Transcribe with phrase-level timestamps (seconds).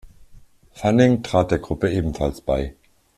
[0.71, 2.73] Fanning trat der Gruppe ebenfalls bei.